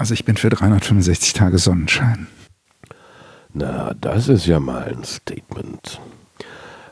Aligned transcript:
Also 0.00 0.14
ich 0.14 0.24
bin 0.24 0.38
für 0.38 0.48
365 0.48 1.34
Tage 1.34 1.58
Sonnenschein. 1.58 2.26
Na, 3.52 3.92
das 4.00 4.28
ist 4.28 4.46
ja 4.46 4.58
mal 4.58 4.84
ein 4.84 5.04
Statement. 5.04 6.00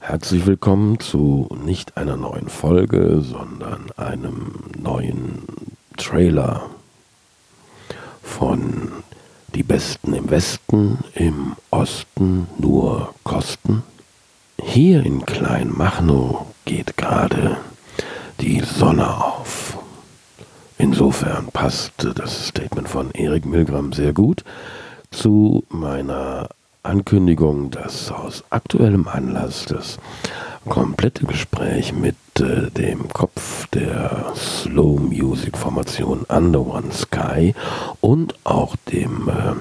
Herzlich 0.00 0.44
willkommen 0.44 0.98
zu 0.98 1.48
nicht 1.64 1.96
einer 1.96 2.16
neuen 2.16 2.48
Folge, 2.48 3.20
sondern 3.20 3.92
einem 3.96 4.54
neuen 4.76 5.44
Trailer 5.96 6.68
von 8.24 8.90
Die 9.54 9.62
Besten 9.62 10.12
im 10.12 10.28
Westen, 10.28 10.98
im 11.14 11.54
Osten 11.70 12.48
nur 12.58 13.14
Kosten. 13.22 13.84
Hier 14.60 15.06
in 15.06 15.24
Kleinmachnow 15.24 16.46
geht 16.64 16.96
gerade 16.96 17.56
die 18.40 18.62
Sonne 18.62 19.08
auf. 19.08 19.75
Insofern 20.78 21.46
passt 21.52 22.06
das 22.14 22.48
Statement 22.48 22.88
von 22.88 23.10
Erik 23.12 23.46
Milgram 23.46 23.92
sehr 23.92 24.12
gut 24.12 24.44
zu 25.10 25.64
meiner 25.70 26.48
Ankündigung, 26.82 27.70
dass 27.70 28.10
aus 28.12 28.44
aktuellem 28.50 29.08
Anlass 29.08 29.64
das 29.64 29.98
komplette 30.68 31.24
Gespräch 31.24 31.92
mit 31.92 32.16
äh, 32.38 32.70
dem 32.70 33.08
Kopf 33.08 33.66
der 33.68 34.32
Slow 34.36 35.00
Music 35.00 35.56
Formation 35.56 36.24
Under 36.28 36.60
One 36.66 36.92
Sky 36.92 37.54
und 38.00 38.34
auch 38.44 38.76
dem 38.92 39.28
äh, 39.28 39.54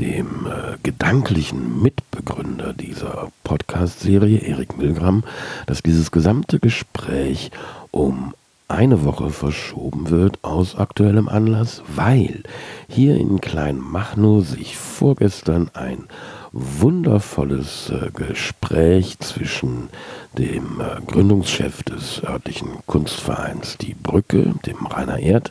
dem 0.00 0.46
äh, 0.46 0.78
gedanklichen 0.82 1.82
Mitbegründer 1.82 2.72
dieser 2.72 3.30
Podcast-Serie, 3.44 4.38
Erik 4.38 4.78
Milgram, 4.78 5.22
dass 5.66 5.82
dieses 5.82 6.10
gesamte 6.10 6.58
Gespräch 6.58 7.50
um 7.90 8.34
eine 8.72 9.04
Woche 9.04 9.30
verschoben 9.30 10.10
wird 10.10 10.42
aus 10.42 10.76
aktuellem 10.76 11.28
Anlass, 11.28 11.82
weil 11.94 12.42
hier 12.88 13.16
in 13.16 13.40
Kleinmachnow 13.40 14.44
sich 14.44 14.76
vorgestern 14.76 15.70
ein 15.74 16.08
wundervolles 16.52 17.90
äh, 17.90 18.10
Gespräch 18.12 19.18
zwischen 19.20 19.88
dem 20.36 20.80
äh, 20.80 21.00
Gründungschef 21.06 21.82
des 21.82 22.22
örtlichen 22.22 22.68
Kunstvereins 22.86 23.78
Die 23.78 23.94
Brücke, 23.94 24.54
dem 24.66 24.86
Rainer 24.86 25.18
Erd, 25.18 25.50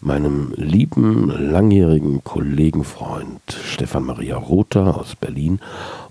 meinem 0.00 0.52
lieben 0.56 1.28
langjährigen 1.28 2.24
Kollegenfreund 2.24 3.40
Stefan 3.64 4.04
Maria 4.04 4.36
Rother 4.36 4.96
aus 4.98 5.16
Berlin 5.16 5.60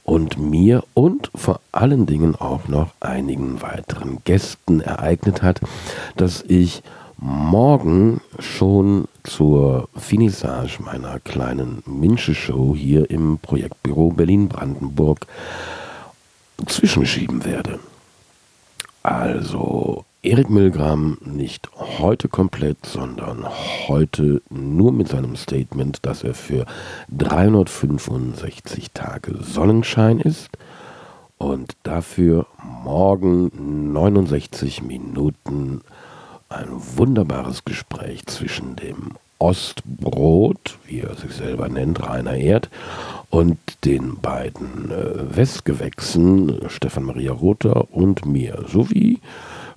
und 0.03 0.37
mir 0.37 0.83
und 0.93 1.31
vor 1.33 1.59
allen 1.71 2.05
Dingen 2.05 2.35
auch 2.35 2.67
noch 2.67 2.93
einigen 2.99 3.61
weiteren 3.61 4.19
Gästen 4.23 4.81
ereignet 4.81 5.41
hat, 5.41 5.61
dass 6.15 6.43
ich 6.47 6.83
morgen 7.17 8.21
schon 8.39 9.05
zur 9.27 9.89
Finissage 9.95 10.81
meiner 10.81 11.19
kleinen 11.19 11.83
Minsche-Show 11.85 12.75
hier 12.75 13.09
im 13.09 13.37
Projektbüro 13.39 14.11
Berlin-Brandenburg 14.11 15.27
zwischenschieben 16.65 17.45
werde. 17.45 17.79
Also 19.03 20.05
Erik 20.23 20.49
Milgram 20.49 21.17
nicht 21.21 21.69
heute 21.99 22.27
komplett, 22.27 22.85
sondern 22.85 23.45
heute 23.87 24.41
nur 24.49 24.91
mit 24.91 25.07
seinem 25.07 25.35
Statement, 25.35 26.05
dass 26.05 26.23
er 26.23 26.33
für 26.33 26.65
365 27.09 28.91
Tage 28.91 29.37
Sonnenschein 29.41 30.19
ist 30.19 30.49
und 31.37 31.77
dafür 31.83 32.47
morgen 32.83 33.93
69 33.93 34.81
Minuten 34.83 35.81
ein 36.49 36.67
wunderbares 36.69 37.65
Gespräch 37.65 38.25
zwischen 38.25 38.75
dem 38.75 39.13
Ostbrot, 39.39 40.77
wie 40.85 41.01
er 41.01 41.15
sich 41.15 41.33
selber 41.33 41.69
nennt, 41.69 42.01
Rainer 42.01 42.35
Erd, 42.35 42.69
und 43.29 43.57
den 43.85 44.17
beiden 44.19 44.89
äh, 44.89 45.35
Westgewächsen, 45.35 46.59
Stefan 46.69 47.03
Maria 47.03 47.33
Rother 47.33 47.93
und 47.93 48.25
mir, 48.25 48.63
sowie 48.67 49.19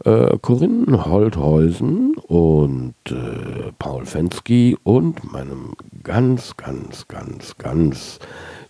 äh, 0.05 0.39
Corinne 0.41 1.05
Holthäusen 1.05 2.15
und 2.15 2.95
äh, 3.11 3.73
Paul 3.79 4.07
Fensky 4.07 4.79
und 4.83 5.31
meinem 5.31 5.75
ganz, 6.03 6.57
ganz, 6.57 7.07
ganz, 7.09 7.59
ganz 7.59 8.19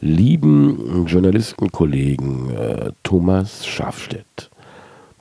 lieben 0.01 1.07
Journalistenkollegen 1.07 2.51
äh, 2.51 2.93
Thomas 3.03 3.67
Schafstedt. 3.67 4.51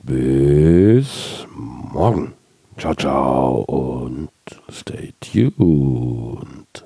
Bis 0.02 1.46
morgen. 1.92 2.32
Ciao, 2.80 2.94
ciao 2.94 3.64
und 3.68 4.30
stay 4.70 5.12
tuned. 5.20 6.82